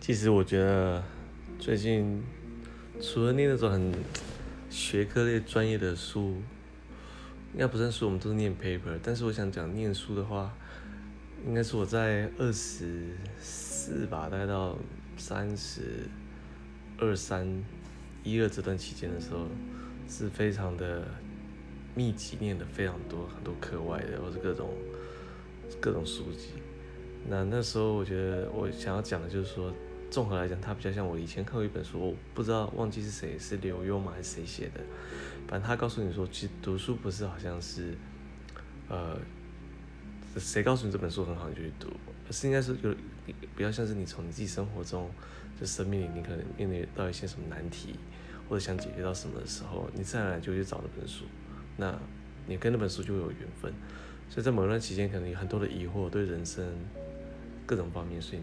[0.00, 1.04] 其实我觉得
[1.58, 2.22] 最近
[3.02, 3.92] 除了念那种很
[4.70, 6.36] 学科类专业的书，
[7.52, 8.98] 应该不算书，我们都是念 paper。
[9.02, 10.56] 但是我想讲念书的话，
[11.46, 14.76] 应该是我在二十四吧，大概到
[15.18, 16.08] 三十
[16.98, 17.46] 二三
[18.24, 19.46] 一二这段期间的时候，
[20.08, 21.06] 是非常的
[21.94, 24.70] 密集，念的非常多，很多课外的或是各种
[25.78, 26.54] 各种书籍。
[27.28, 29.70] 那那时候我觉得我想要讲的就是说。
[30.10, 34.80] 综合来讲，它比较像我以前看过一本书，我不知道忘记是谁，是刘墉吗还是谁写的？
[35.46, 37.94] 反正他告诉你说，其实读书不是好像是，
[38.88, 39.16] 呃，
[40.36, 41.88] 谁告诉你这本书很好你就去读，
[42.28, 42.94] 而是应该是有
[43.56, 45.10] 比较像是你从你自己生活中，
[45.58, 47.94] 就生命里你可能面临到一些什么难题，
[48.48, 51.24] 或者想解决到什么的时候，你自然而然就去找那本书，
[51.76, 51.96] 那
[52.46, 53.72] 你跟那本书就会有缘分。
[54.28, 56.64] 所以在某一段期间，可能有很多的疑惑，对人生
[57.66, 58.42] 各种方面，所以